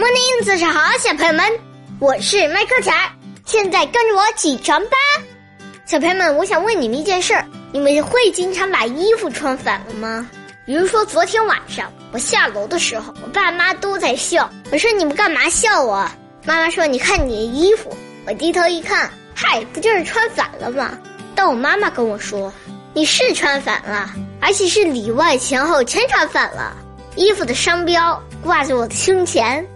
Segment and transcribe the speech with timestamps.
[0.00, 1.44] morning，早上好，小朋友们，
[1.98, 3.10] 我是麦克钱儿，
[3.44, 4.96] 现在跟着我起床吧。
[5.84, 10.26] 小朋友们，我想问你们一件事儿：你们会经常把衣服穿反了吗？
[10.64, 14.50] 比如说昨天晚上我下楼的时候，我爸妈都在笑。
[14.72, 16.10] 我说你们干嘛笑我？
[16.46, 17.94] 妈妈说你看你的衣服。
[18.26, 20.98] 我低头一看，嗨，不就是穿反了吗？
[21.34, 22.50] 但我妈妈跟我说，
[22.94, 26.74] 你是穿反了，而且是里外前后全穿反了。
[27.16, 29.66] 衣服的商标挂在我的胸前。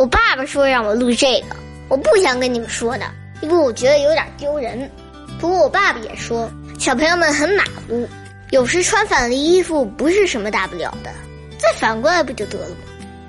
[0.00, 1.56] 我爸爸说让我录这个，
[1.90, 3.04] 我不想跟你们说的，
[3.42, 4.90] 因为我觉得有点丢人。
[5.38, 8.08] 不过我爸爸也说，小朋友们很马虎，
[8.48, 11.12] 有时穿反了衣服不是什么大不了的，
[11.58, 12.76] 再反过来不就得了吗？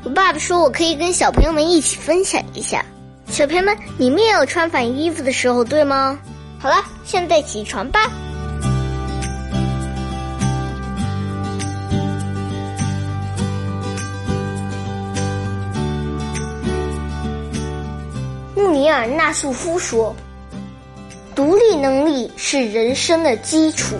[0.05, 2.85] 我爸爸说我可以跟小朋友们一起分享一下。
[3.27, 6.17] 小朋友们，你们也有穿反衣服的时候，对吗？
[6.57, 8.09] 好了，现在起床吧。
[18.73, 20.15] 尼尔纳素夫说
[21.35, 23.97] ：“独立能力是人生的基础。”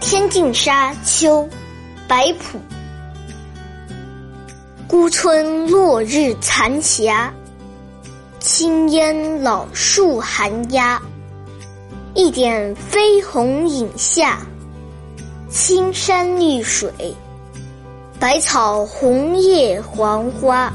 [0.00, 1.48] 天净沙秋，
[2.06, 2.60] 白朴。
[4.86, 7.32] 孤村落日残霞，
[8.38, 11.00] 青烟老树寒鸦。
[12.14, 14.40] 一点飞鸿影下，
[15.48, 16.90] 青山绿水，
[18.18, 20.72] 百草红叶黄花。